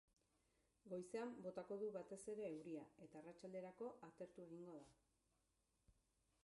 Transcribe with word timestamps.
Goizean 0.93 1.33
botako 1.47 1.77
du 1.83 1.89
batez 1.97 2.19
ere 2.33 2.47
euria, 2.55 2.87
eta 3.07 3.21
arratsalderako 3.21 3.93
atertu 4.09 4.47
egingo 4.47 4.77
da. 4.81 4.89